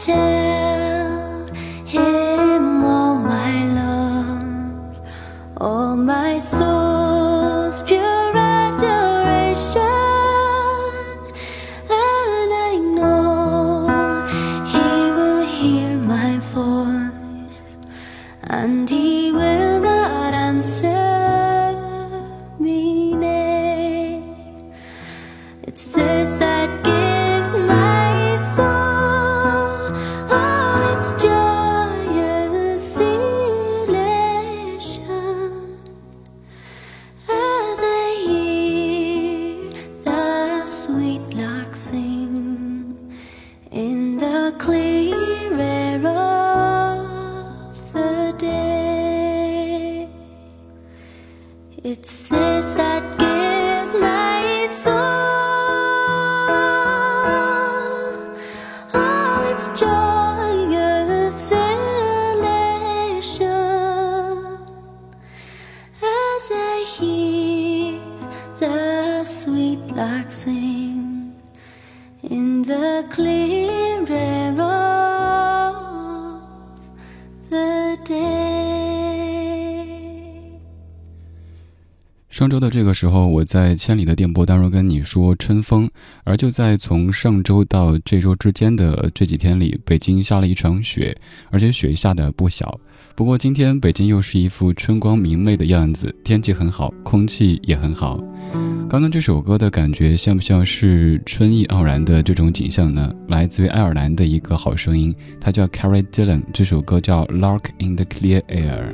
[0.00, 0.39] 上
[83.00, 85.88] 时候，我在千里的电波当中跟你说春风，
[86.22, 91.16] 而就在从上周到这周之间的这几天里，北京下了一场雪，
[91.48, 92.78] 而且雪下的不小。
[93.14, 98.22] 不过今天北京又是一副春光明媚的样子，天气很好，空气也很好。
[98.86, 103.10] 刚刚这首歌的感觉像不像是春意盎然的这种景象呢？
[103.28, 108.92] 来自于爱尔兰的一个好声音，他叫 Carrie Dillon，这首歌叫《Lark in the Clear Air》。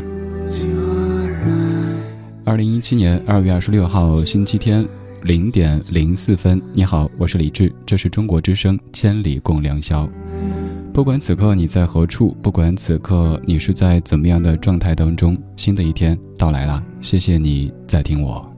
[2.46, 4.86] 二零一七年二月二十六号星期天
[5.24, 10.04] 零点零四分，你好，我是李志，这是中国之声《千里共良宵》。
[10.92, 18.48] 不管此刻你在何处，不管此刻你是在怎么样的状态当中，新的一天到来了，谢谢你在听我。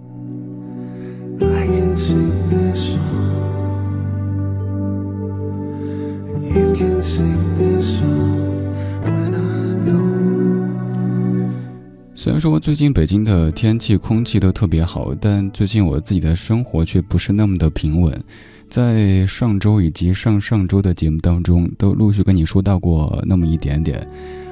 [12.18, 18.20] 虽然说最近北京的天气、空气都特别好，但最近我自己的生活却不是那么的平稳。
[18.68, 24.04] 在上周以及上上周的节目当中，都陆续跟你说到过那么一点点。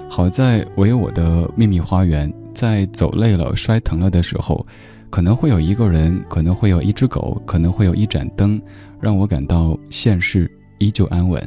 [0.08, 4.64] 好在我有我的秘密花园，在走累了、摔疼了的时候，
[5.10, 8.62] 可能会有一个人，可能会有一只狗，可能会有一盏灯，
[9.00, 10.48] 让我感到现世
[10.78, 11.42] 依旧安稳。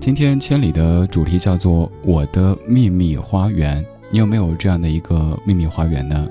[0.00, 3.84] 今天千里的主题叫做我的秘密花园。
[4.10, 6.28] 你有没有这样的一个秘密花园呢？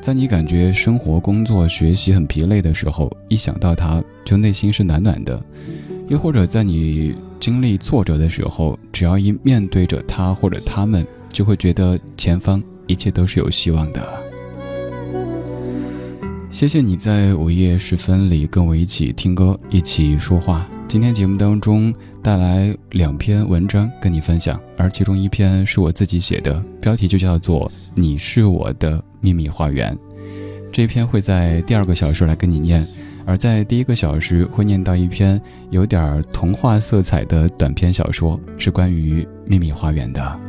[0.00, 5.38] 在你感觉生活、工作、学习很疲累的时候，一想到它，就内心是暖暖的；
[6.08, 14.02] 又或者在你经历挫折的时候，只要一面对着他或者他们，就会觉得前方一切都是有希望的。
[16.48, 20.66] 谢谢你在午夜时分里跟我一起听歌，一起说话。
[20.88, 29.94] 今天节目当中带来两篇文章跟你分享，而其中一篇是我自己写的，标题就叫做《你是我的秘密花园》。
[30.72, 32.88] 这篇会在第二个小时来跟你念，
[33.26, 35.38] 而在第一个小时会念到一篇
[35.68, 40.40] 有点童话色彩的短篇小说，是关于秘密花园的。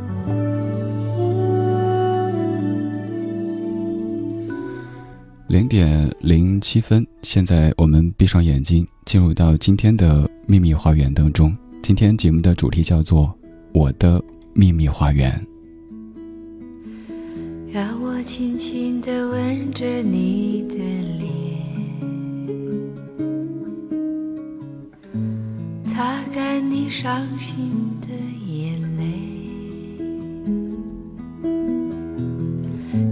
[5.50, 11.52] 零点零七分，现在我们闭上眼睛，进入到今天的秘密花园当中。
[11.82, 13.26] 今天节目的主题叫做
[13.72, 14.22] 《我的
[14.54, 15.44] 秘密花园》。
[17.72, 20.76] 让我轻轻地吻着你的
[21.18, 21.58] 脸，
[25.84, 27.72] 擦干你伤心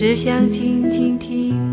[0.00, 1.69] 只想静静听。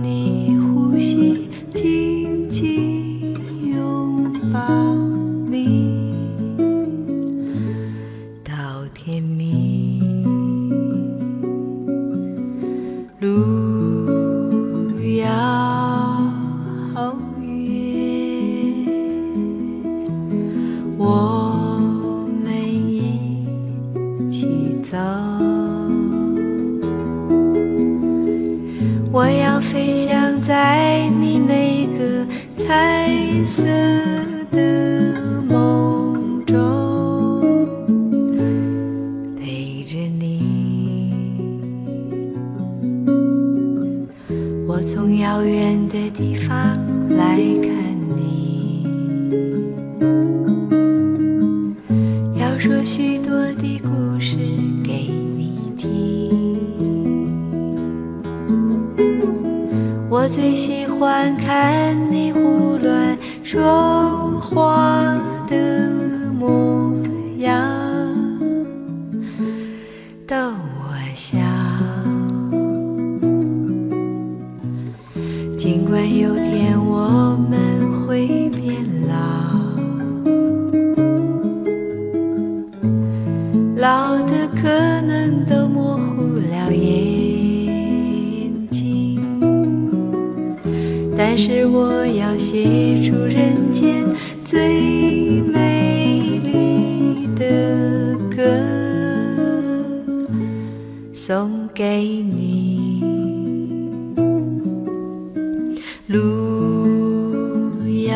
[106.08, 108.16] 路遥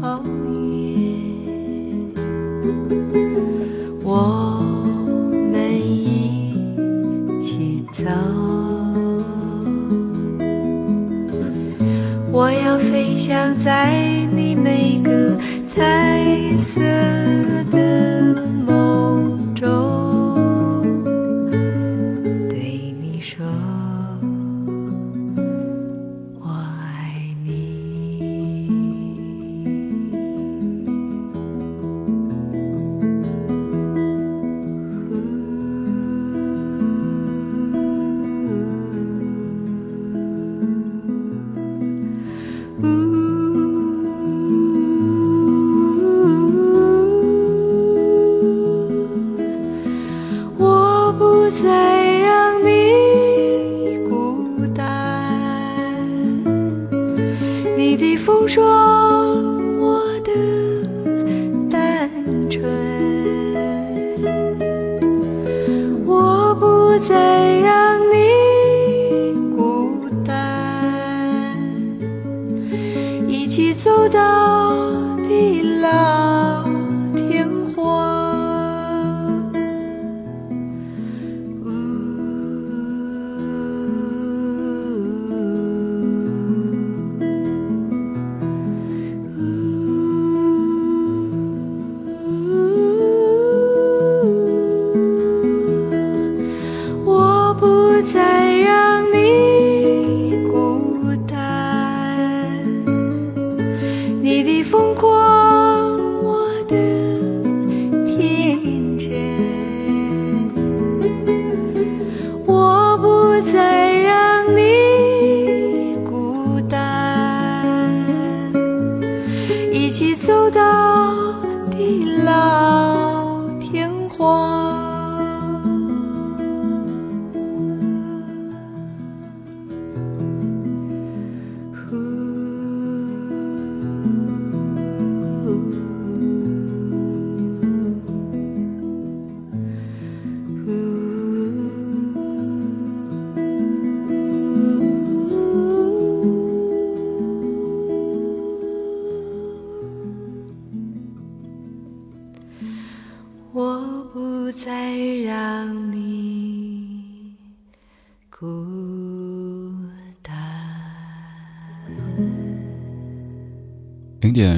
[0.00, 0.16] 远，
[4.02, 4.62] 我
[5.52, 8.04] 们一起走。
[12.32, 14.01] 我要飞翔在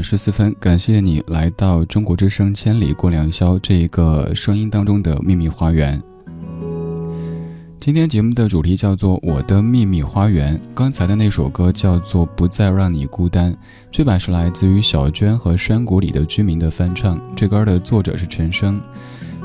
[0.05, 6.01] 十四分，感谢你来到中国之声《千里过良宵》这一个声音当中的秘密花园。
[7.81, 10.59] 今天节目的主题叫做《我的秘密花园》。
[10.75, 13.51] 刚才的那首歌叫做《不再让你孤单》，
[13.91, 17.19] 这版是来自于小娟和山谷里的居民的翻唱。
[17.35, 18.79] 这歌的作者是陈升。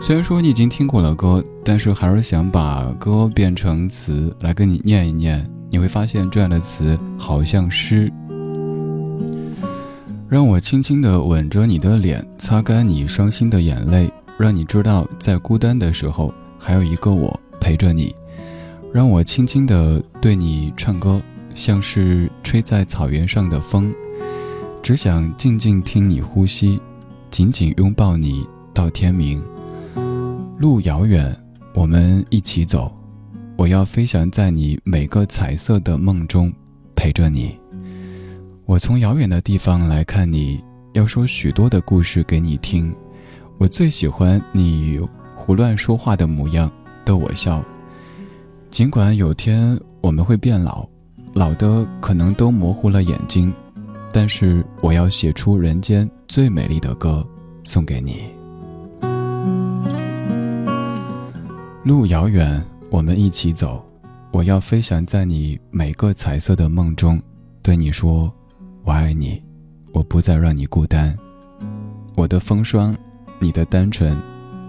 [0.01, 5.50] 虽然说你已经听过了歌，但是还是想把歌变成词来跟你念一念。
[5.72, 8.12] 你会发现这样的词好像诗。
[10.29, 18.15] 让我轻轻地吻着你的脸，擦干你伤心的眼泪，让你知道在孤单的时候还有一个我陪着你。
[18.93, 21.19] 让我轻轻地对你唱歌，
[21.55, 23.91] 像是吹在草原上的风，
[24.83, 26.79] 只想静静听你呼吸，
[27.31, 29.43] 紧紧拥抱你到天明。
[30.59, 31.36] 路遥远，
[31.74, 32.95] 我们一起走。
[33.57, 36.53] 我要飞翔在你每个彩色的梦中，
[36.95, 37.59] 陪着你。
[38.69, 42.95] 我从遥远的地方来看你，要说许多的故事给你听。
[43.57, 44.99] 我最喜欢你
[45.35, 46.71] 胡乱说话的模样，
[47.03, 47.65] 逗我笑。
[48.69, 50.88] 尽管有天我们会变老，
[51.33, 53.51] 老的可能都模糊了眼睛，
[54.13, 57.27] 但是我要写出人间最美丽的歌，
[57.63, 58.21] 送给你。
[61.83, 63.83] 路遥远，我们一起走。
[64.29, 67.19] 我要飞翔在你每个彩色的梦中，
[67.63, 68.31] 对你说
[68.83, 69.41] ：“我爱你，
[69.93, 71.17] 我不再让你孤单。”
[72.15, 72.95] 我的风霜，
[73.39, 74.17] 你的单纯，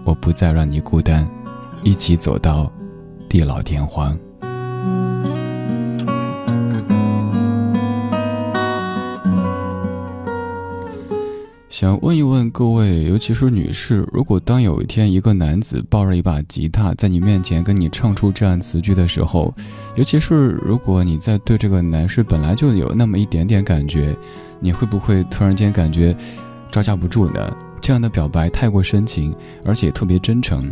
[0.05, 1.27] 我不再让你孤单，
[1.83, 2.71] 一起走到。
[3.29, 4.19] 地老天荒。
[11.71, 19.55] 想问一问各位，尤其是女士，如果当有一天一个男子抱着一把吉他在你面前跟你唱出这样词句的时候，
[19.95, 24.13] 尤其是如果你在对这个男士本来就有那么一点点感觉，
[24.59, 26.13] 你会不会突然间感觉
[26.69, 27.49] 招架不住呢？
[27.79, 30.69] 这样的表白太过深情，而且特别真诚。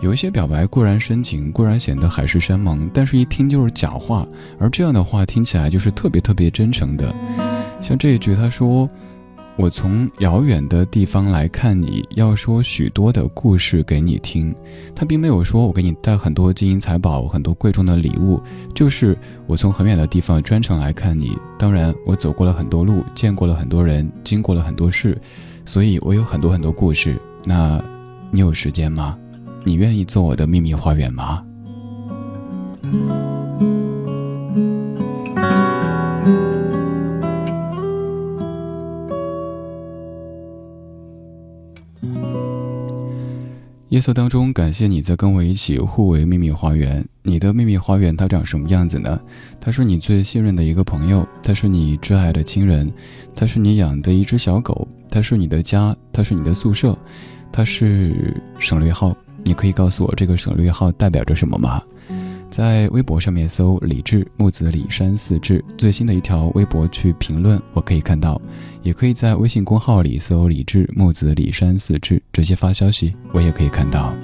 [0.00, 4.26] 有一些表白固然深情，固然显得海誓山盟，但是一听就是假话。
[4.58, 7.14] 而这样的话听起来就是特别特别真诚的。
[7.82, 8.88] 像这一句，他说
[9.56, 14.54] ：“我从遥远的地方来看你，要说许多的故事给你听。”
[14.96, 18.40] 他并没有说我给你带很多金银财宝、很多贵重的礼物，
[18.74, 19.16] 就是
[19.46, 21.36] 我从很远的地方专程来看你。
[21.58, 25.20] 当然，我走过了很多路，见过了很多人，经过了很多事，
[25.66, 27.20] 所以我有很多很多故事。
[27.44, 27.82] 那，
[28.30, 29.18] 你有时间吗？
[29.64, 31.44] 你愿意做我的秘密花园吗？
[43.92, 47.06] 夜色当中，感谢你在跟我一起互为秘密花园。
[47.22, 49.20] 你的秘密花园它长什么样子呢？
[49.60, 52.90] 它是你最信任的一个朋友，它是你挚爱的亲人，
[53.34, 56.96] 它是你养的一只小狗，它是你的家，它是你的宿舍，
[57.52, 59.14] 它是省略号。
[59.44, 61.82] 你可以告诉我这个省略号代表着什么吗？
[62.52, 68.38] 在微博上面搜“李志木子李山四志”，最新的一条微博去评论，我可以看到；
[68.82, 74.14] 也可以在微信公号里搜“李志木子李山四志”，直接发消息，我也可以看到。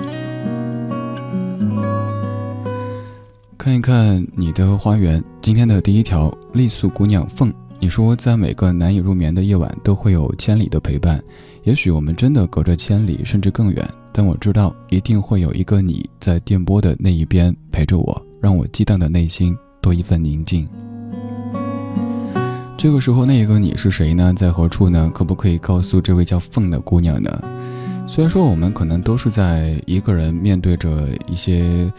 [3.56, 11.24] 看一看你的花园，今天的第一条，傈僳姑娘凤，你说在每个难以入眠的夜晚，都会有千里的陪伴。
[11.64, 13.86] 也许我们真的隔着千里，甚至更远。
[14.12, 20.66] 但我知道，一定会有一个你在电波的那一边陪着我，让我激荡的内心多一份宁静。
[22.76, 24.32] 这个时候，那一个你是谁呢？
[24.34, 25.10] 在何处呢？
[25.12, 27.30] 可不可以告诉这位叫凤的姑娘呢？
[28.06, 31.92] 虽然说我们可能都是在一个人面对着一些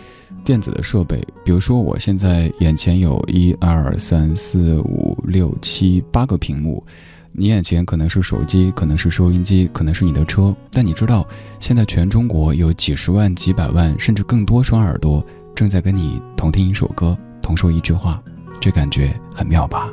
[0.44, 6.84] 电子的设备，比如说我现在眼前有一二三四五六七八个屏幕。
[7.32, 11.26] 你眼前可能是手机，可能是收音机，可能是你的车，但你知道，
[11.60, 18.22] 现在全中国有几十万、几百万，甚至更多双耳朵正在跟你同听一首歌，同说一句话，
[18.60, 19.90] 这感觉很妙吧？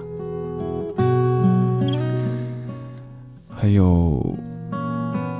[3.48, 4.36] 还有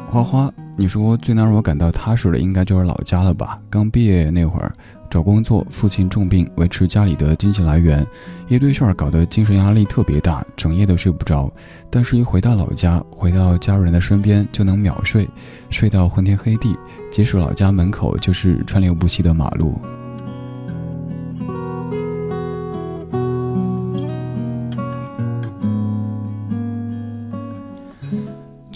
[0.08, 3.60] 花花，你说最能让我感到踏实的，应该就是老家了吧？
[3.68, 4.72] 刚毕业那会儿。
[5.16, 8.06] 找工作，父亲重病，维持家里的经济来源，
[8.48, 11.50] 一堆事儿搞得精神压力特别大，整夜都睡不着。
[11.88, 15.26] 但是，一回到老家，回到家人的身边，就能秒睡，
[15.70, 16.76] 睡到昏天黑地。
[17.10, 19.80] 即使老家门口就是川流不息的马路。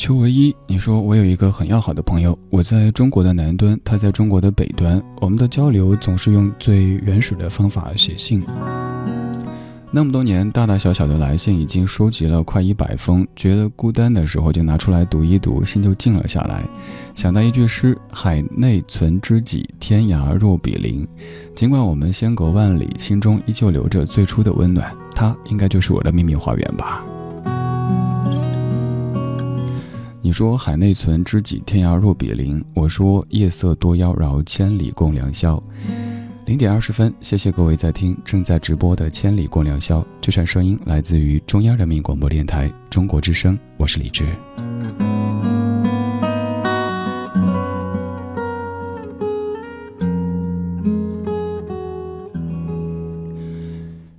[0.01, 8.43] 邱唯一，你说我有一个很要好的朋友，我在中国的南端，他在中国的北端，我们的交流总是用最原始的方法写信。
[9.91, 16.65] 那么多年，大大小小的来信已经收集了快一百封，觉得孤单的时候就拿出来读一读，心就静了下来。
[17.15, 21.07] 想到一句诗：“海内存知己，天涯若比邻。”
[21.55, 24.91] 尽管我们相隔万里，心中依旧留着最初的温暖。
[25.15, 27.05] 它应该就是我的秘密花园吧。
[30.23, 35.61] 你说“海内存知己，天涯若比邻”，我说“夜色多妖娆，千里共良宵”。
[36.45, 40.01] 零点二十分，谢谢各位在听正在直播的《千里共良宵》。
[40.21, 44.27] 这串声音来自于中央人民广播电台中国之声，我是李志。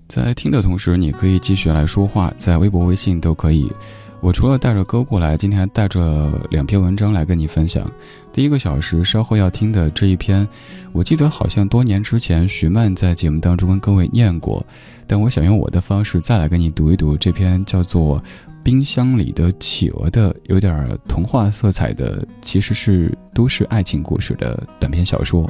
[0.08, 3.72] 在听的同时，你可以继续来说话，在微博、微信都可以。
[4.21, 7.91] 我除了带着歌过来，今天还带着两篇文章来跟你分享。
[8.31, 10.47] 第一个小时稍后要听的这一篇，
[10.91, 14.63] 我记得好像多年之前徐曼在节目当中跟各位念过，
[15.07, 18.19] 但我想用我的方式再来跟你读一读这篇叫做
[18.63, 25.49] 《冰箱里的企鹅》的，有点童话色彩的，其实是都市爱情故事的短篇小说。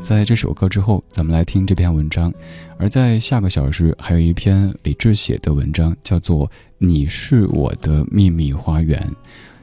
[0.00, 2.32] 在这首歌之后，咱们来听这篇文章。
[2.78, 6.50] 而在下个小时，还有一篇李志写的文章，叫做。
[6.82, 9.06] 你是我的秘密花园，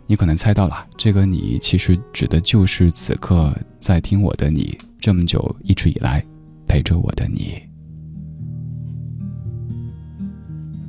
[0.06, 6.24] 你可能猜到了，这个你其实指的就是此刻在听我的你，这么久一直以来
[6.68, 7.67] 陪着我的你。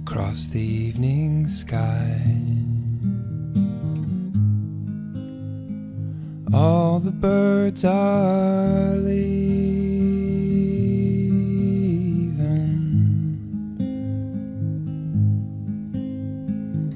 [0.08, 2.18] across the evening sky.
[6.50, 9.68] All the birds are leaving,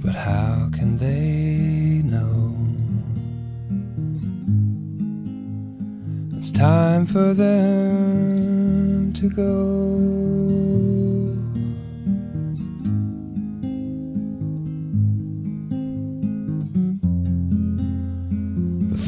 [0.03, 2.57] but how can they know?
[6.39, 11.02] It's time for them to go.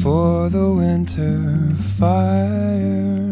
[0.05, 3.25] Before the winter fire,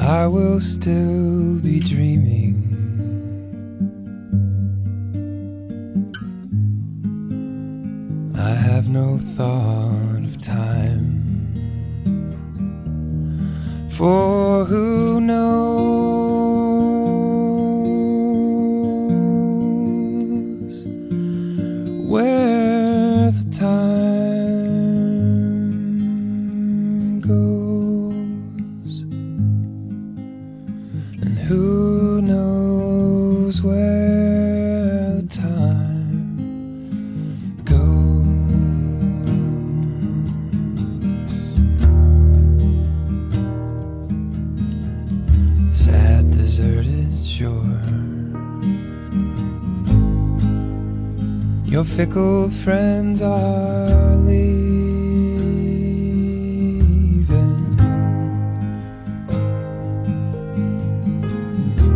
[0.00, 2.54] I will still be dreaming.
[8.34, 11.52] I have no thought of time.
[13.90, 16.27] For who knows
[51.78, 54.88] Your fickle friends are leaving.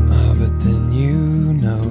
[0.09, 1.19] Ah, but then you
[1.65, 1.83] know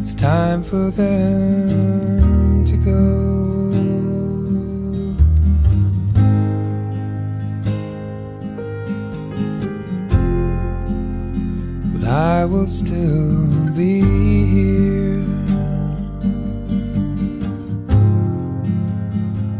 [0.00, 1.77] it's time for them
[12.48, 15.22] will still be here.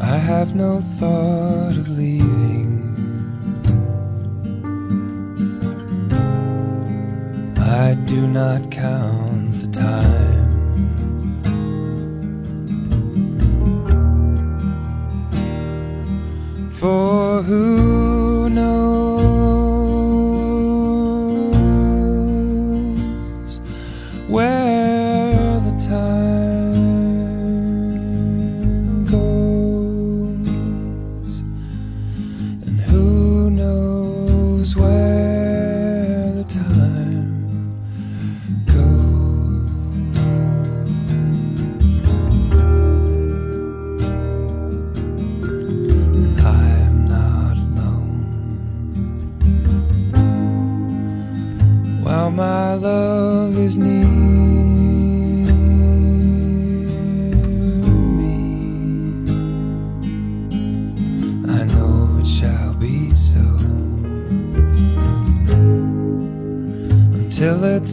[0.01, 2.73] I have no thought of leaving.
[7.59, 10.49] I do not count the time.
[16.71, 18.98] For who knows?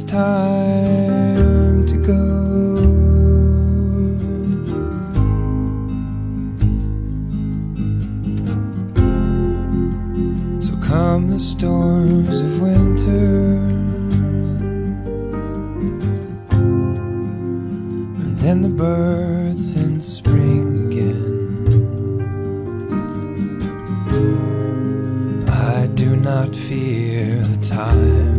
[0.07, 2.25] Time to go.
[10.59, 13.57] So come the storms of winter.
[18.21, 21.25] And then the birds in spring again.
[25.49, 28.34] I do not fear the time.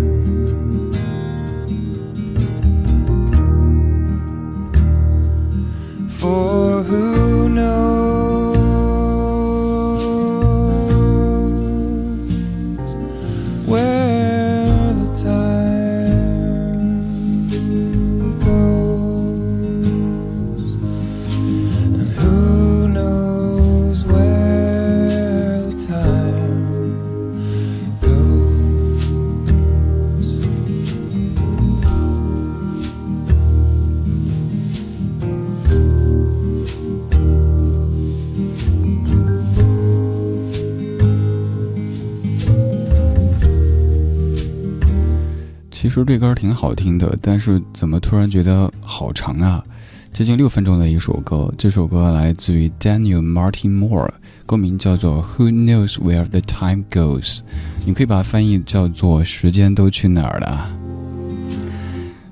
[46.01, 49.65] 实这歌挺好听的，但是怎么突然觉得好长啊？
[50.13, 54.11] 接近六分钟的一首歌，这首歌来自于 Daniel Martin Moore，
[54.45, 57.39] 歌名叫做《Who Knows Where the Time Goes》，
[57.87, 60.71] 你可以把它翻译叫做“时间都去哪儿了”。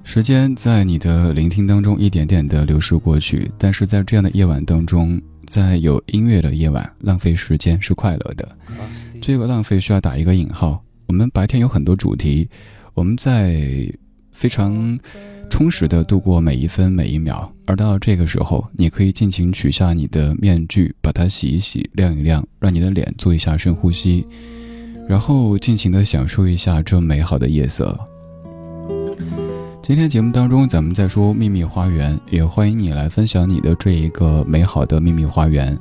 [0.05, 8.47] 时间在你的聆听当中一点点的流逝过去，但是在这样的夜晚当中，在有音乐的夜晚，浪费时间是快乐的。
[9.23, 10.83] 这个浪费需要打一个引号。
[11.07, 12.49] 我们白天有很多主题，
[12.95, 13.93] 我们在
[14.31, 14.99] 非常
[15.51, 24.27] 充实的度过每一分每一秒，而到这个时候，你可以尽情取下你的面具，把它洗一洗、晾一晾，让你的脸做一下深呼吸，
[25.09, 27.99] 然后尽情的享受一下这美好的夜色。
[29.83, 35.79] 今天节目当中，咱们在说秘密花园，也欢迎你来分享你的这一个美好的秘密花园。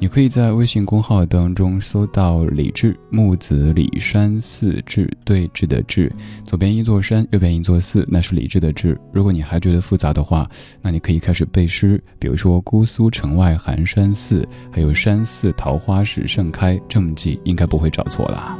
[0.00, 6.12] 你可以在微信公号当中搜到“李志木子李山寺志对峙的志”，
[6.44, 9.00] 左边一座山，右边一座寺，那是李志的志。
[9.12, 10.46] 如果你还觉得复杂的话，
[10.82, 18.58] 那你可以开始背诗，比如说“姑苏城外寒山寺”，还有“山寺桃花始盛开”，这么记应该不会找错啦。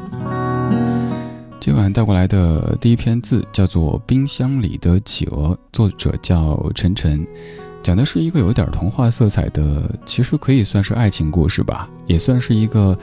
[1.60, 7.26] 今晚带过来的第一篇字叫做《冰箱里的企鹅》，作者叫晨晨。
[7.84, 12.98] 讲的是一个有点童话色彩的，其实可以算是爱情故事吧，也算是一个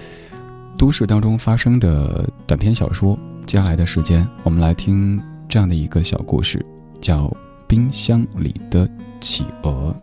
[0.76, 3.18] 都市当中发生的短篇小说。
[3.46, 6.66] 接下来的时间，我们来听这样的一个小故事，
[7.00, 7.26] 叫
[7.68, 8.90] 《冰箱里的
[9.20, 9.96] 企鹅》。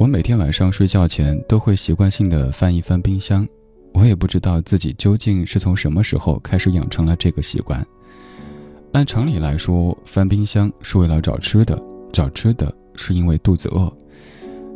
[0.00, 3.46] 我每天晚上睡觉前都会习惯性的翻一翻冰箱，
[3.92, 7.86] 我也不知道自己究竟是从什么时候开始养成了这个习惯。
[8.92, 11.78] 按常理来说，翻冰箱是为了找吃的，
[12.10, 13.92] 找吃的是因为肚子饿。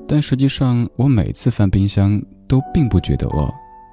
[0.07, 3.51] 但实际上，我每次翻冰箱都并不觉得饿，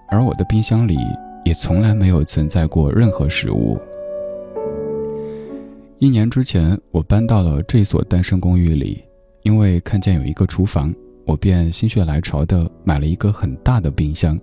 [0.10, 0.98] 而我的冰箱里
[1.46, 3.80] 也从来没有存在过任何食物。
[5.98, 9.02] 一年之前，我搬到了这所单身公寓里，
[9.44, 10.94] 因为看见有一个厨房。
[11.32, 14.38] 我便心血来潮的买了一个很大的冰箱，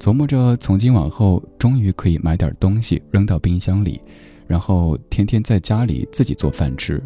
[0.00, 4.00] 琢磨着从今往后终于可以买点东西扔到冰箱里，
[4.48, 7.00] 然后天天在家里自己做饭吃。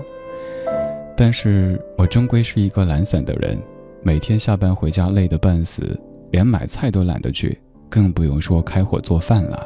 [1.14, 3.58] 但是我终归是一个懒散的人，
[4.02, 7.60] 每天下班回家累得半死，连买菜都懒得去，
[7.90, 9.62] 更不用说开火做饭了。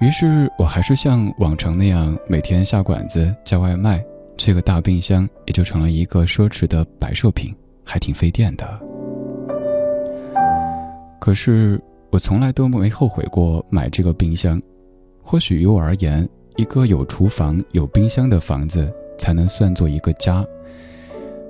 [0.00, 4.00] 于是我还是像往常那样每天下馆子叫外卖，
[4.36, 7.52] 这个大冰箱也就成了一个奢侈的摆设品。
[7.84, 8.80] 还挺费电的，
[11.20, 14.60] 可是我从来都没后悔过买这个冰箱。
[15.22, 20.44] 或许于我而言，一个有厨房、有冰箱的房子才能算作一个家。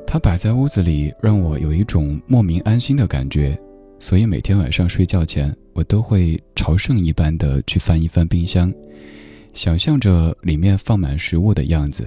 [0.06, 3.58] 它摆在屋子里，让我有一种莫名安心的感觉。
[3.98, 8.72] 所以每天晚上睡觉前，我都会朝圣一般的去翻一翻冰箱，
[9.54, 12.04] 想象着里面放满食物的样子。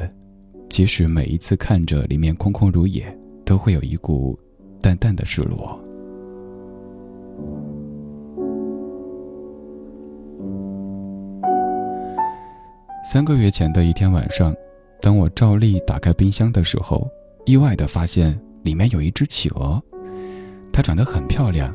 [0.69, 3.16] 即使每一次看着里面空空如也。
[3.47, 4.37] 都会有一股
[4.81, 5.79] 淡淡的失落。
[13.05, 14.53] 三个月前的一天晚上，
[15.01, 17.09] 当我照例打开冰箱的时候，
[17.45, 19.81] 意外的发现里面有一只企鹅。
[20.73, 21.73] 它长得很漂亮，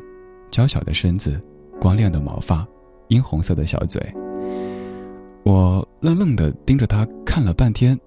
[0.51, 1.41] 娇小的身子，
[1.81, 2.65] 光亮的毛发，
[3.07, 3.99] 殷红色的小嘴。
[5.43, 7.99] 我愣愣的盯着它看了半天，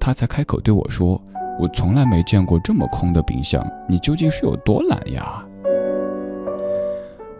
[0.00, 1.22] 他才开口对我说
[1.62, 5.46] ：“我从来没见过这么空的冰箱，你究竟是有多懒呀？”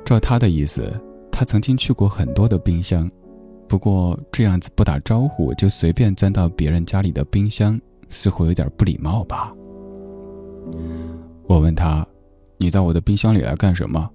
[0.06, 0.88] 照他的意思，
[1.28, 3.10] 他曾经去过很多的冰箱，
[3.66, 9.52] 不过这样子不打招呼就随便钻到别人家里的冰箱，似乎有点不礼貌吧。
[11.48, 12.06] 我问他
[12.58, 14.08] ：“你到我的冰箱里来干什么？”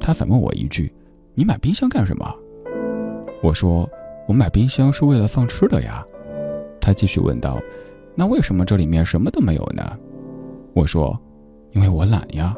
[0.00, 0.90] 他反问我一句
[1.36, 2.34] ：“你买冰箱干什么？”
[3.44, 3.86] 我说
[4.26, 6.02] ：“我买冰箱是为了放吃的呀。”
[6.80, 7.58] 他继续问道
[8.14, 9.82] ：“那为什么这里面什么都没有呢？”
[10.74, 11.18] 我说
[11.72, 12.54] ：“因为我懒呀。”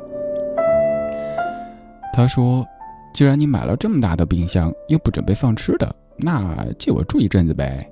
[2.12, 2.64] 他说
[3.12, 7.86] ：“既然你买了这么大的冰箱，又不准备放吃的，那借我住一阵子呗。”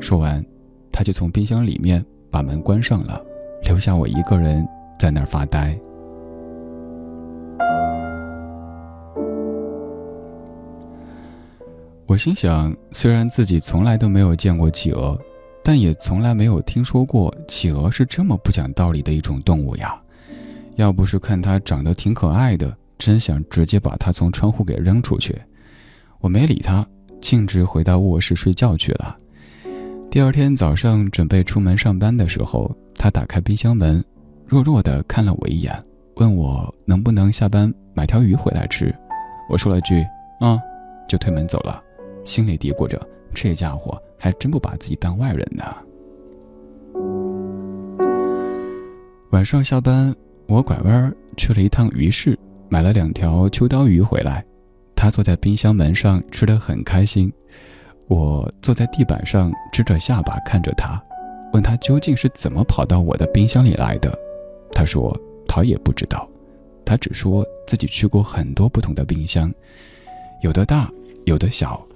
[0.00, 0.44] 说完，
[0.92, 3.20] 他就从冰箱里面把门关上了，
[3.64, 4.66] 留下我一个人
[4.98, 5.76] 在那儿发呆。
[12.06, 15.16] 我心想，虽然自己从来都没有见过企鹅，
[15.72, 19.96] 但也从来没有听说过企鹅是这么不讲道理的一种动物呀。
[20.74, 25.40] 要不是看它长得挺可爱的，真想直接把它从窗户给扔出去。
[26.18, 26.84] 我没理它，
[27.20, 29.16] 径直回到卧室睡觉去了。
[30.10, 34.04] 第二天早上准备出门上班的时候，它打开冰箱门，
[34.44, 35.72] 弱弱的看了我一眼，
[36.16, 38.92] 问我能不能下班买条鱼回来吃。
[39.48, 40.04] 我说了句
[40.42, 40.58] “嗯”，
[41.08, 41.80] 就推门走了。
[42.24, 43.00] 心里嘀咕着
[43.34, 45.64] ：“这家伙还真不把自己当外人呢。”
[49.30, 50.14] 晚上下班，
[50.46, 52.38] 我拐弯去了一趟鱼市，
[52.68, 54.44] 买了两条秋刀鱼回来。
[54.96, 57.32] 他坐在冰箱门上吃得很开心，
[58.08, 61.02] 我坐在地板上支着下巴看着他，
[61.52, 64.12] 问他究竟是怎么跑到我的冰箱里来的。
[64.72, 65.16] 他说
[65.48, 66.28] 他也不知道，
[66.84, 69.50] 他只说自己去过很多不同的冰箱，
[70.42, 70.90] 有的大，
[71.24, 71.86] 有的小。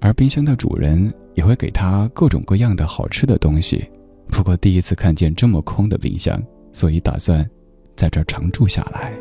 [0.00, 3.88] 而冰箱的主人也会给他各种各样的好吃的东西。
[4.28, 6.40] 不过第一次看见这么空的冰箱，
[6.72, 7.48] 所以打算
[7.94, 9.12] 在这儿常住下来。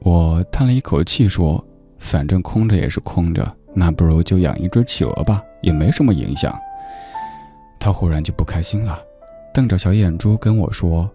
[0.00, 1.64] 我叹了一口气说
[1.98, 6.54] ：“反正空着也是空着，那不如就养一只企鹅吧，也没什么影响。”
[7.80, 8.98] 他忽然就不开心了，
[9.52, 11.10] 瞪着小眼珠跟我说：“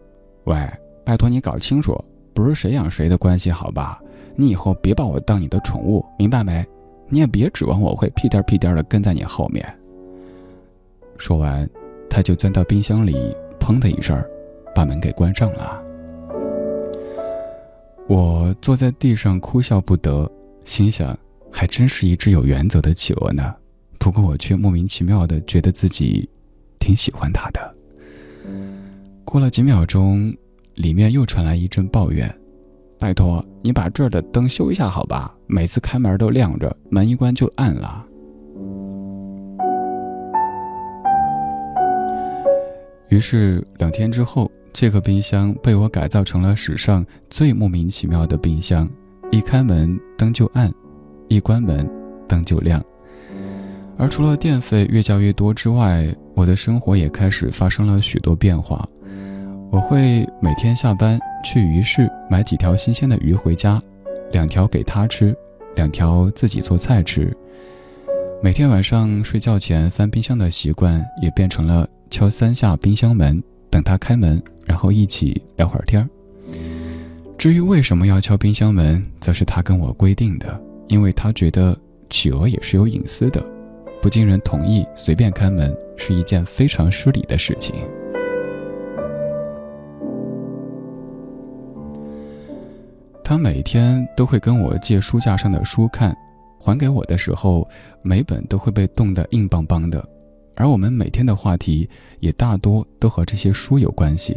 [0.45, 0.55] 喂，
[1.03, 1.95] 拜托你搞清楚，
[2.33, 3.99] 不是谁养谁的关系，好吧？”
[4.39, 6.65] 你以后别把我当你的宠物，明白没？
[7.09, 9.67] 你也别指望我会屁颠屁颠的跟在你后面。
[11.17, 11.69] 说完，
[12.09, 14.17] 他就钻到冰箱里，砰的一声，
[14.73, 15.83] 把门给关上了。
[18.07, 20.31] 我坐在地上哭笑不得，
[20.63, 21.17] 心想，
[21.51, 23.53] 还真是一只有原则的企鹅呢。
[23.97, 26.29] 不过我却莫名其妙的觉得自己
[26.79, 27.75] 挺喜欢它的。
[29.25, 30.33] 过了几秒钟，
[30.75, 32.33] 里面又传来一阵抱怨。
[32.99, 35.33] 拜托，你把这儿的灯修一下好吧？
[35.47, 38.05] 每次开门都亮着，门一关就暗了。
[43.07, 48.87] 于是两天之后，这个冰箱被我改造成了史上最莫名其妙的冰箱：
[49.31, 50.69] 一开门灯就暗，
[51.29, 51.89] 一关门
[52.27, 52.83] 灯就亮。
[53.97, 58.87] 而除了电费越交越多之外，我的生活也开始发生了许多变化。
[59.71, 63.79] 我会每天下班去鱼市买几条新鲜的鱼回家，
[64.31, 65.35] 两条给他吃，
[65.75, 67.35] 两条自己做菜吃。
[68.41, 76.09] 每天晚上睡觉前翻冰箱的习惯也变成了敲三下冰箱门，等他开门，然后一起聊会儿天儿。
[77.37, 81.77] 至于为什么要敲冰箱门，则是他跟我规定的，因为他觉得
[82.09, 83.43] 企鹅也是有隐私的，
[84.01, 87.75] 不经人同意随便开门是一件非常失礼的事情。
[93.29, 96.17] 他每天都会跟我借书架上的书看，
[96.59, 97.69] 还给我的时候，
[98.01, 100.03] 每本都会被冻得硬邦邦的。
[100.55, 101.87] 而我们每天的话题
[102.21, 104.35] 也大多都和这些书有关系。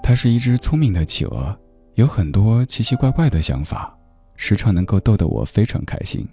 [0.00, 1.58] 它是一只聪明的企鹅，
[1.94, 3.92] 有很多奇奇怪怪的想法，
[4.36, 6.24] 时常能够逗得我非常开心。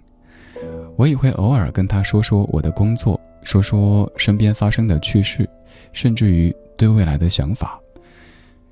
[0.94, 5.50] 我也会偶尔跟他说说我的工作，说说身边发生的趣事，
[5.92, 7.76] 甚至于对未来的想法。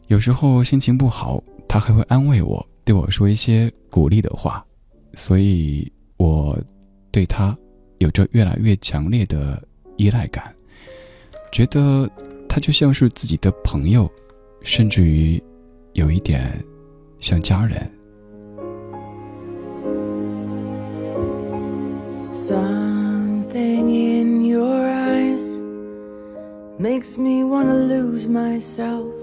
[0.07, 1.43] 有时候心情不好。
[1.73, 4.63] 他还会安慰我，对我说一些鼓励的话，
[5.15, 6.55] 所以我
[7.11, 7.57] 对他
[7.97, 9.59] 有着越来越强烈的
[9.97, 10.55] 依赖感，
[11.51, 12.07] 觉得
[12.47, 14.07] 他就像是自己的朋友，
[14.61, 15.43] 甚至于
[15.95, 16.63] 有一点
[17.21, 17.91] 像家人。
[22.35, 25.41] Something in your eyes
[26.79, 29.22] makes me wanna lose myself.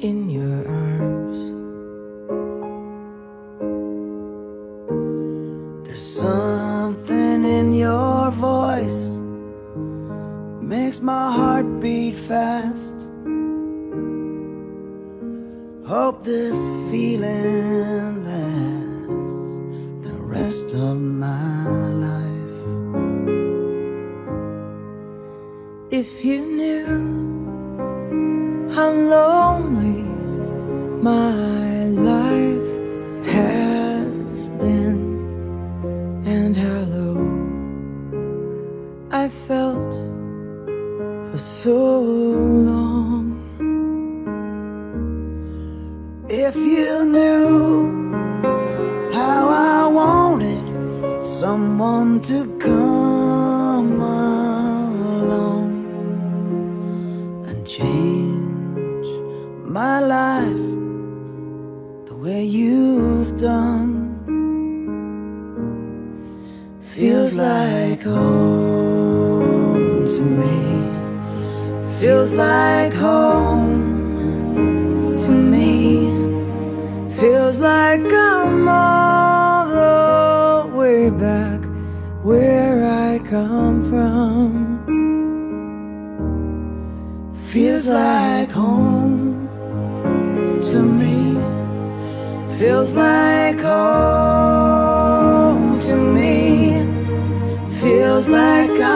[0.00, 1.38] In your arms.
[5.86, 9.20] There's something in your voice
[10.60, 13.08] makes my heart beat fast.
[15.86, 16.58] Hope this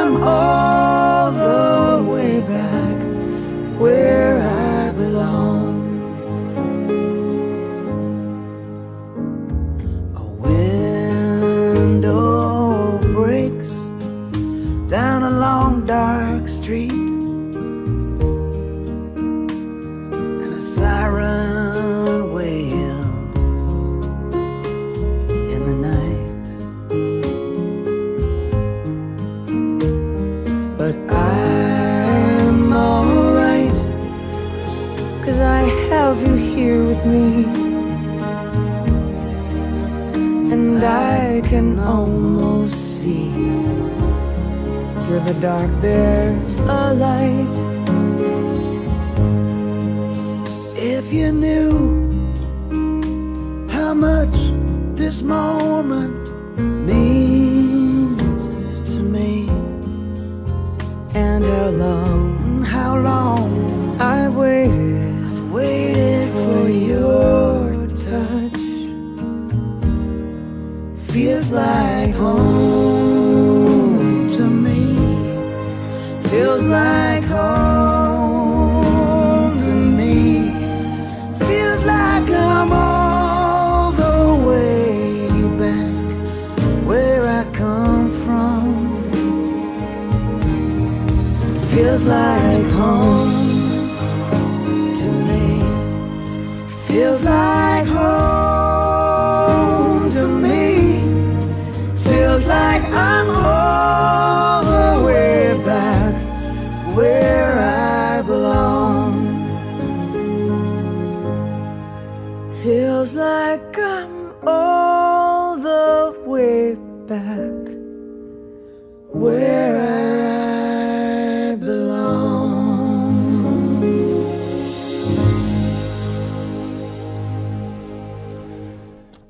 [0.05, 0.63] I'm all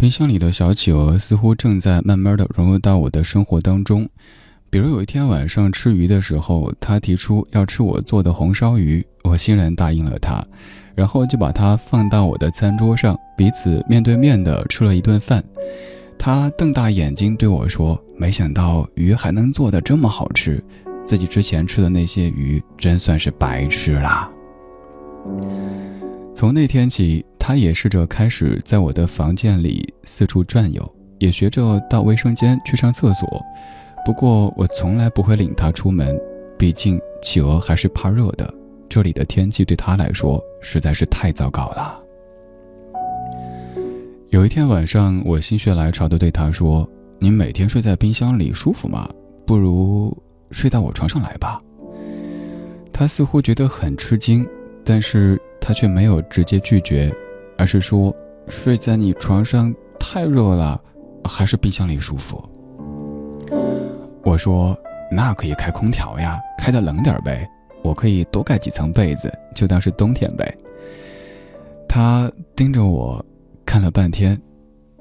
[0.05, 4.07] 冰箱里的小企鹅似乎正在慢慢的融入到我的生活当中。
[4.69, 10.45] 比如有一天晚上吃鱼的时候，他提出要吃我做的红烧鱼，我欣然答应了他，
[10.95, 15.43] 然后就把它放到我的餐桌上，彼此面对面的吃了一顿饭。
[16.19, 20.63] 他瞪大眼睛对我说：“没想到鱼还能做的这么好吃，
[21.07, 24.31] 自己之前吃的那些鱼真算是白吃啦。”
[26.37, 33.29] 从那天起，他也试着开始在我的房间里四处转悠，也学着到卫生间去上厕所。
[34.03, 36.19] 不过我从来不会领他出门，
[36.59, 38.51] 毕竟企鹅还是怕热的，
[38.89, 42.03] 这里的天气对他来说实在是太糟糕了。
[44.31, 46.89] 有一天晚上，我心血来潮地对他说
[47.21, 49.07] ：“你每天睡在冰箱里舒服吗？
[49.47, 50.17] 不如
[50.51, 51.61] 睡到我床上来吧。”
[52.91, 54.49] 他似乎觉得很吃惊，
[54.83, 57.15] 但是他却没有直接拒绝，
[57.57, 58.15] 而是说
[58.49, 60.81] ：“睡在你床上太热了，
[61.25, 62.43] 还是冰箱里舒服。”
[64.25, 64.77] 我说
[65.11, 67.49] ：“那可以开空调呀，开的冷点呗。
[67.83, 70.57] 我可以多盖几层被子，就当是冬天呗。”
[71.89, 73.25] 他盯着我
[73.65, 74.41] 看了半天，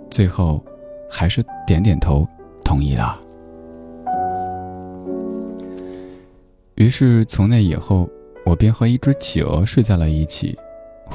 [0.10, 0.64] 最后
[1.10, 2.28] 还是点点头
[2.64, 3.20] 同意了。
[6.76, 8.08] 于是从那以后，
[8.46, 10.58] 我便和一只企鹅睡在了一起，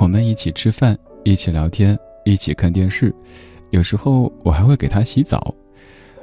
[0.00, 3.14] 我们一起吃饭，一起聊天，一起看电视，
[3.68, 5.54] 有时候我还会给它洗澡。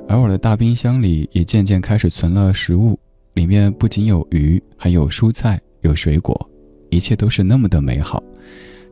[0.07, 2.97] 而我的大冰箱里也渐渐开始存了食物，
[3.35, 6.49] 里面不仅有鱼，还有蔬菜，有水果，
[6.89, 8.23] 一切都是那么的美好，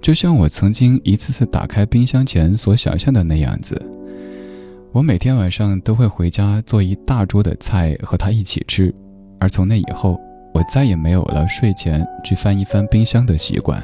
[0.03, 3.81] 就像我曾经一次次打开冰箱前所想象的那样子。
[4.91, 8.93] 我每天晚上都会回家做一大桌的菜和他一起吃，
[9.39, 10.21] 而从那以后，
[10.53, 13.81] 我再也没有了睡前去翻一翻冰箱的习惯。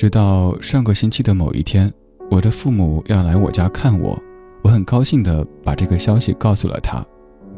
[0.00, 1.92] 直到上个星期的某一天，
[2.30, 4.18] 我的父母要来我家看我。
[4.62, 7.04] 我很高兴地把这个消息告诉了他，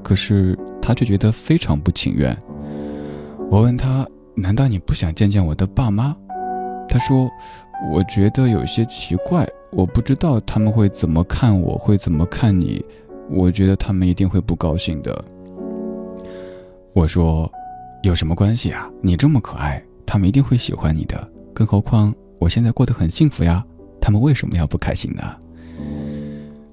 [0.03, 2.37] 可是他却觉得非常不情愿。
[3.49, 6.17] 我问他：“难道你不想见见我的爸妈？”
[6.91, 7.31] 他说
[7.95, 12.85] ：“我觉得有些奇怪，我不知道他们会怎么看我，会怎么看你。
[13.31, 15.25] 我觉得他们一定会不高兴的。”
[16.93, 17.49] 我说
[18.03, 18.91] ：“有什么关系啊？
[19.01, 21.29] 你这么可爱，他们一定会喜欢你的。
[21.55, 22.13] 更何况
[22.43, 23.65] 我现在过得很幸福呀，
[24.01, 25.23] 他们为什么要不开心呢？”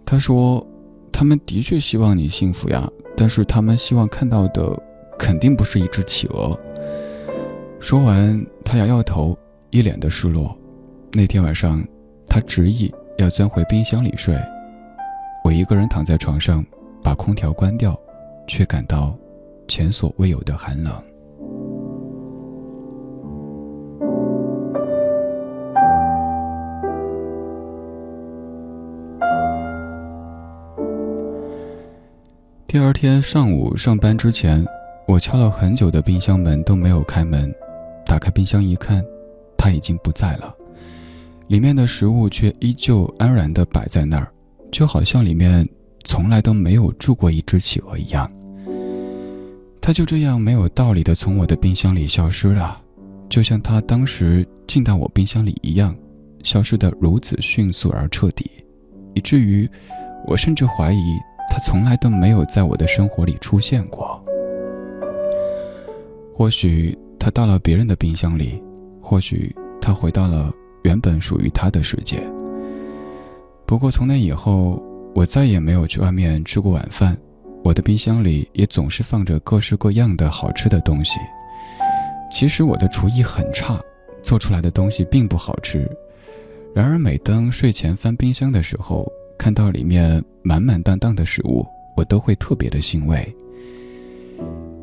[0.03, 0.65] 他说
[1.13, 4.75] ：“他们的确希望你幸福呀，但是他们希望看到的
[5.19, 6.59] 肯定不是一只企鹅。”
[7.79, 9.37] 说完，他摇摇头，
[9.69, 10.57] 一脸的失落。
[11.13, 11.85] 那天晚上，
[12.27, 14.35] 他执意要钻回冰箱里睡。
[15.43, 16.65] 我一个人躺在床上，
[17.03, 17.95] 把空调关掉，
[18.47, 19.15] 却感到
[19.67, 20.91] 前所未有的寒冷。
[32.71, 34.63] 第二天上午上班之前，
[35.07, 37.51] 我敲了很久的冰箱门都没有开门。
[38.05, 39.03] 打开冰箱一看，
[39.57, 40.55] 它已经不在了，
[41.47, 44.31] 里面的食物却依旧安然地摆在那儿，
[44.71, 45.67] 就好像里面
[46.03, 48.31] 从来都没有住过一只企鹅一样。
[49.81, 52.79] 它就这样没有道理地从我的冰箱里消失了，
[53.27, 55.95] 就像它当时进到我冰箱里一样，
[56.43, 58.47] 消失得如此迅速而彻底，
[59.15, 59.67] 以至于
[60.27, 61.17] 我甚至怀疑。
[61.49, 64.21] 他从来都没有在我的生活里出现过。
[66.33, 68.61] 或许他到了别人的冰箱里，
[69.01, 72.17] 或许他回到了原本属于他的世界。
[73.65, 74.81] 不过从那以后，
[75.13, 77.17] 我再也没有去外面吃过晚饭，
[77.63, 81.19] 我的冰箱里也总是放着各式各样的好吃的东西。
[82.31, 83.79] 其实我的厨艺很差，
[84.21, 85.89] 做出来的东西并不好吃。
[86.73, 91.65] 然而每当睡前翻冰箱的时候，看到里面满满当当的食物，
[91.95, 93.35] 我都会特别的欣慰。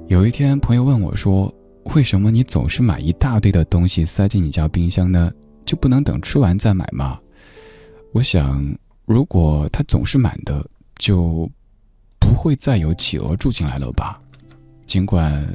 [0.06, 1.54] 有一天，朋友问我说
[1.94, 5.30] ：“为什么你总是买一大堆的东西塞进你家冰箱呢？
[5.66, 7.20] 就不能等吃完再买吗？”
[8.12, 8.66] 我想，
[9.04, 11.46] 如果它总是满的，就
[12.18, 14.18] 不会再有企鹅住进来了吧。
[14.86, 15.46] 尽管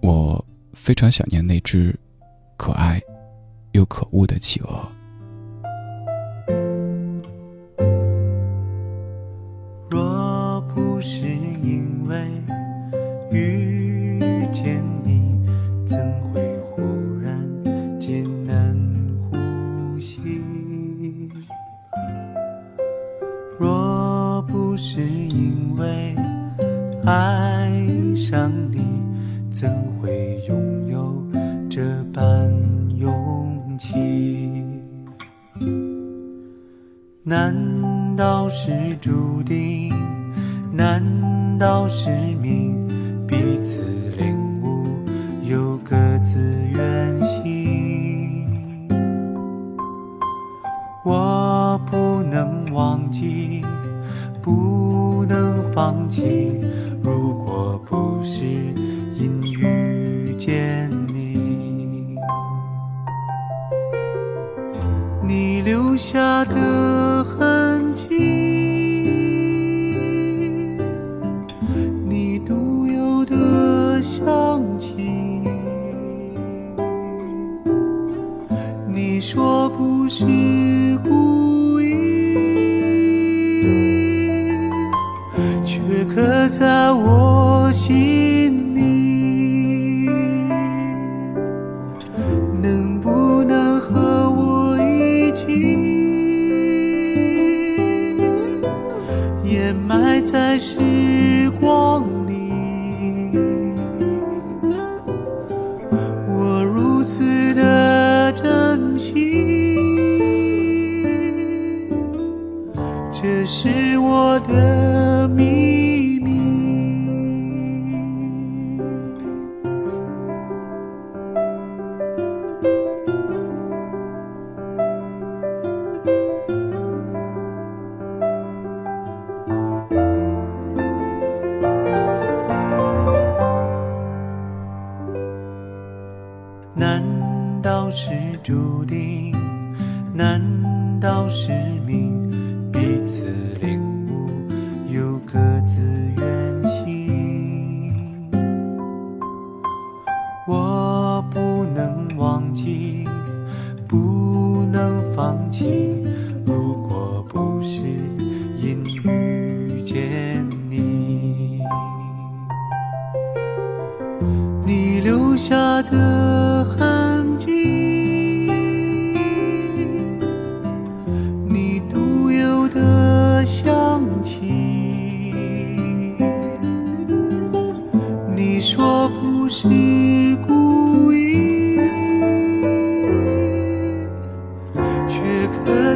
[0.00, 0.42] 我
[0.72, 1.94] 非常想念那只
[2.56, 3.02] 可爱
[3.72, 4.88] 又可恶的企鹅。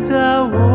[0.01, 0.72] 在我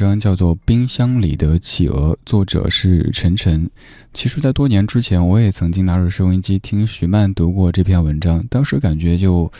[0.00, 3.68] 章叫做《冰箱里的企鹅》，作者是陈晨。
[4.14, 9.52] 其实，在多年之前，我也曾经拿着收音机听徐曼读过这篇文章，当时感觉就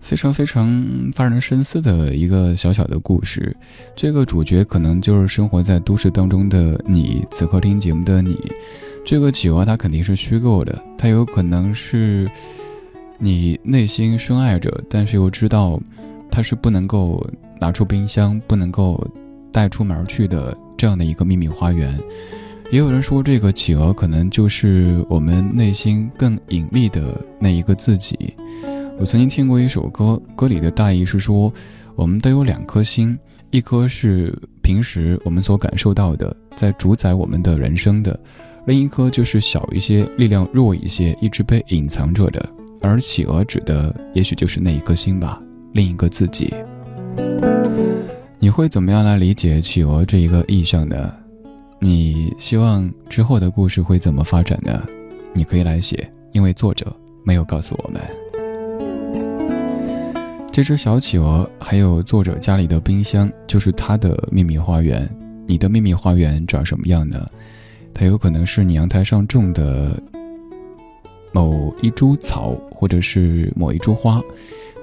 [0.00, 0.84] 非常非常
[1.14, 3.56] 发人深思的一个小小的故事。
[3.94, 8.36] 这个主角可能就是生活在都市当中的你，此刻听节目的你。
[9.04, 12.28] 这个企鹅它肯定是虚构的，它有可能是
[13.18, 15.80] 你内心深爱着，但是又知道
[16.28, 17.24] 它是不能够
[17.60, 19.08] 拿出冰箱，不能够
[19.56, 21.98] 带出门去的这样的一个秘密花园。
[22.70, 28.34] 也有人说，这个企鹅可能就是我们内心更隐秘的那一个自己。
[28.98, 31.50] 我曾经听过一首歌，歌里的大意是说，
[31.94, 33.18] 我们都有两颗心，
[33.50, 38.18] 一颗是平时我们所感受到的，在主宰我们的人生的，
[38.66, 42.46] 另一颗就是小一些、力量弱一些、一直被隐藏着的。
[42.82, 45.40] 而企鹅指的，也许就是那一颗心吧，
[45.72, 46.52] 另一个自己。
[48.46, 51.12] 你会怎么样来理解企鹅这一个意象呢？
[51.80, 54.86] 你希望之后的故事会怎么发展呢？
[55.34, 58.00] 你可以来写，因为作者没有告诉我们。
[60.52, 65.10] 这只小企鹅，还有作者家里的冰箱，就是他的秘密花园。
[65.44, 67.26] 你的秘密花园长什么样呢？
[67.92, 70.00] 它有可能是你阳台上种的
[71.32, 74.20] 某一株草，或者是某一株花；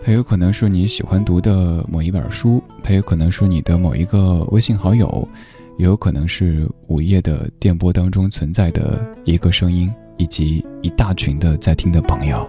[0.06, 5.28] 它有可能是你喜欢读的某一本书；它有可能是你的某一个微信好友。
[5.76, 12.48] 也有可能是午夜的电波当中存在的一个声音，以及一大群的在听的朋友。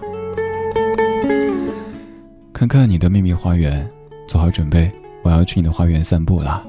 [2.52, 3.88] 看看你的秘密花园，
[4.28, 4.90] 做好准备，
[5.22, 6.62] 我要去你的花园散步了。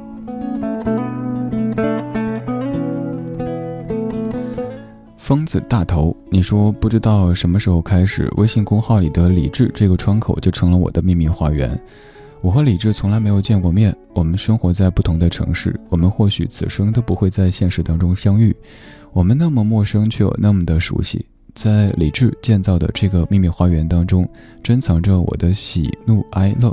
[5.26, 11.82] 疯子大头，你说不知道什么时候开始，微信公号里的李智这个窗口就成了我的秘密花园。
[12.42, 18.56] 我和李智从来没有见过面，我们生活在不同的城市，我们或许此生都不会在现实当中相遇。
[19.14, 21.26] 我们那么陌生，却又那么的熟悉。
[21.56, 24.30] 在李智建造的这个秘密花园当中，
[24.62, 26.72] 珍藏着我的喜怒哀乐。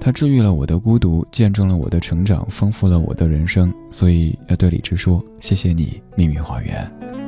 [0.00, 3.74] 它治愈了我的孤独，见证了我的成长，丰富了我的人生。
[3.90, 7.21] 所以要对李智说：谢谢你，秘密花园。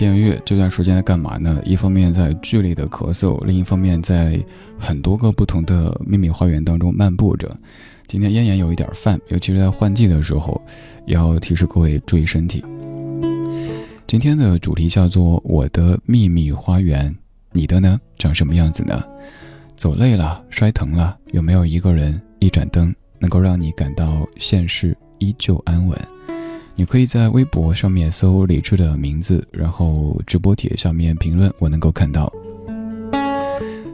[0.00, 1.60] 电乐，这段时间在干嘛呢？
[1.62, 4.42] 一方面在剧烈的咳嗽，另一方面在
[4.78, 7.54] 很多个不同的秘密花园当中漫步着。
[8.06, 10.58] 今天咽炎有一点犯，尤其是在换季的时候，
[11.04, 12.64] 要提示各位注意身体。
[14.06, 17.14] 今天的主题叫做“我的秘密花园”，
[17.52, 18.00] 你的呢？
[18.16, 19.04] 长什么样子呢？
[19.76, 25.98] 走累了，摔疼了，有没有一个人、一盏灯，能够让你感到现世依旧安稳？
[26.80, 32.32] 你可以在微博上面搜李志的名字，然后直播帖下面评论，我能够看到。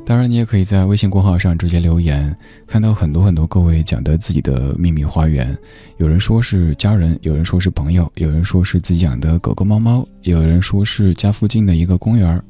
[0.07, 2.32] 当然，你也可以在微信公号上直接留言，
[2.64, 5.53] 看到很多很多各位讲的自己的秘密花园。
[5.97, 12.41] 有人说是家人，有人说是朋友，有人说是自己养的狗狗猫猫，有人说是家附近的一个公园。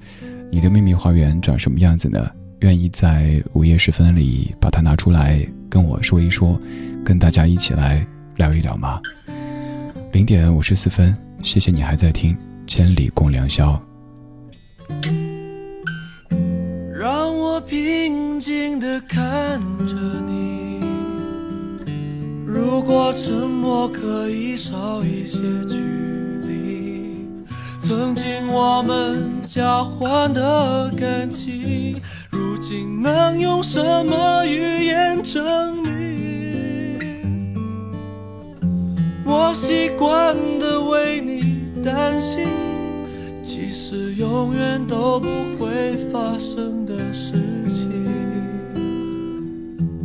[0.53, 2.30] 你的秘密花园长什么样子呢？
[2.61, 6.61] 愿意在午夜时分里把它拿出来跟我说一说，
[7.03, 8.07] 跟大家一起来
[8.37, 9.01] 聊一聊吗？
[10.16, 12.34] 零点五十四分，谢谢你还在听
[12.66, 13.78] 《千里共良宵》。
[16.90, 19.94] 让我平静地看着
[20.26, 20.80] 你。
[22.46, 25.36] 如果沉默可以少一些
[25.68, 25.76] 距
[26.46, 27.20] 离，
[27.82, 32.00] 曾经我们交换的感情，
[32.30, 36.05] 如今能用什么语言证明？
[39.27, 42.47] 我习惯的为你担心，
[43.43, 47.33] 其实永远都不会发生的事
[47.68, 47.91] 情，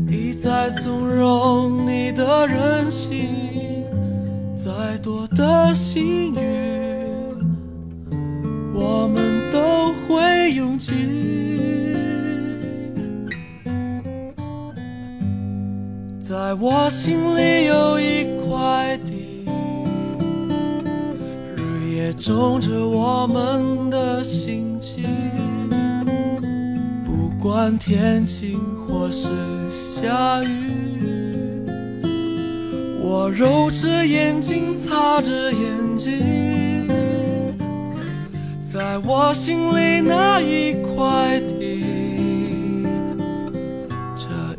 [0.10, 0.34] 一。
[0.34, 3.86] 再纵容你的任性，
[4.58, 7.06] 再多的幸运，
[8.74, 11.31] 我们都会用尽。
[16.32, 19.44] 在我心里有一块地，
[21.58, 25.04] 日夜种着我们的心情，
[27.04, 28.58] 不管天晴
[28.88, 29.28] 或是。
[29.70, 31.66] 下雨，
[33.04, 36.88] 我揉着眼睛，擦着眼睛，
[38.64, 41.84] 在我心里那一块地，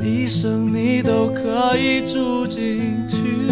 [0.03, 3.47] 一生你都可以住进去，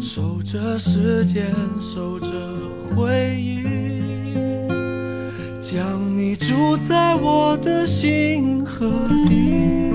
[0.00, 2.26] 守着时间，守着
[2.94, 3.62] 回忆，
[5.60, 8.90] 将你住在我的心河
[9.28, 9.89] 底。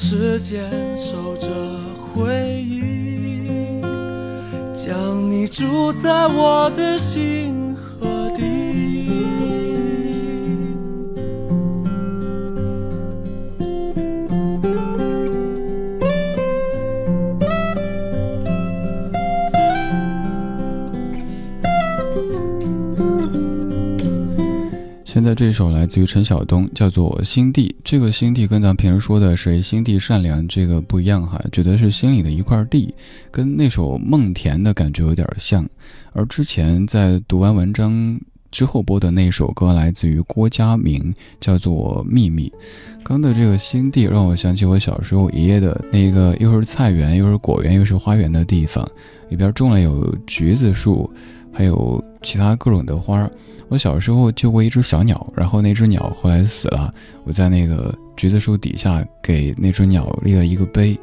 [0.00, 1.67] 时间，守着。
[25.48, 27.68] 这首来自于陈晓东，叫做《心地》。
[27.82, 32.94] 这个心地跟咱平时说的谁心地善良这个不一样哈，指的是心里的一块地，
[33.30, 35.66] 跟那首梦田的感觉有点像。
[36.12, 38.20] 而之前在读完文章
[38.50, 42.50] 之后播的那首歌来自于郭佳明，叫做《秘密》。
[43.02, 48.86] 刚的这个心地让我想起我小时候爷爷的那个又是菜园又是果园又是花园的地方，
[49.30, 51.10] 里边种了有橘子树，
[51.52, 53.28] 还有其他各种的花。
[53.68, 56.90] 我小时候救过一只小鸟，然后那只鸟后来死了。
[57.24, 60.98] 我在那个橘子树底下给那只鸟立了一个碑。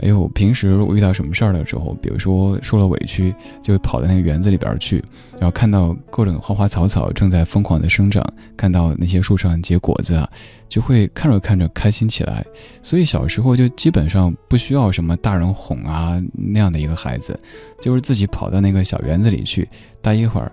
[0.00, 8.24] 还有平时我遇到什么事儿的时候，比如说受了委屈，就会跑到那个园子里边去，然后看到各种花花草草正在疯狂的生长，
[8.56, 10.30] 看到那些树上结果子啊，
[10.68, 12.46] 就会看着看着开心起来。
[12.80, 17.36] 所以小时候就基本上不需要什么大人哄啊那样的一个孩子，
[17.80, 19.68] 就是自己跑到那个小园子里去
[20.00, 20.52] 待一会儿。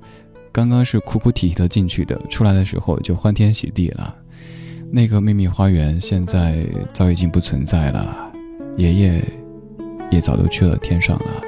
[0.51, 4.15] 刚刚是哭哭啼啼的进去的，出来的时候就欢天喜地了。
[4.89, 8.24] 那个秘密花园现在早已经不存在了，
[8.77, 9.23] 爷爷
[10.11, 11.41] 也早都去了天上了。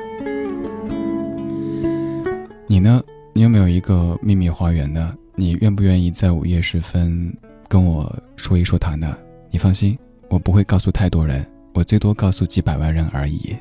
[2.68, 3.04] 你呢？
[3.34, 5.14] 你有没有一个秘密花园呢？
[5.36, 7.32] 你愿不愿意在午夜时分
[7.68, 9.16] 跟我说一说它呢？
[9.52, 9.98] 你放心，
[10.30, 13.56] 我不会告诉太多人，我最多告诉几百万人而已。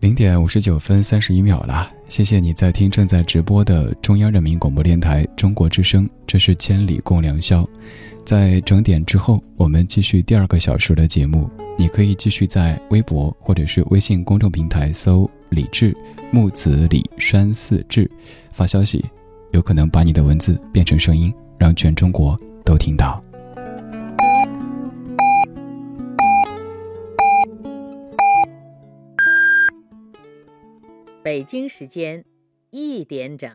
[0.00, 7.68] 零点五十九分三十一秒了，谢谢你在听正在直播的中央人民广播电台中国之声，这是千里共良宵。
[8.28, 11.48] 在整点之后，我们继续第二个小时的节目。
[11.78, 15.96] 你可以继续在微博或者是微信公众平台搜“李志
[16.30, 18.10] 木子李山四志”，
[18.52, 19.02] 发消息，
[19.52, 23.22] 有可能把你的文字变成声音，让全中国都听到。
[31.22, 32.22] 北京时间
[32.72, 33.50] 一点整。